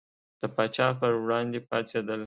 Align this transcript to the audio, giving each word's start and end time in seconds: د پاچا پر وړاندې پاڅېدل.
د 0.39 0.41
پاچا 0.55 0.87
پر 0.99 1.13
وړاندې 1.23 1.59
پاڅېدل. 1.69 2.19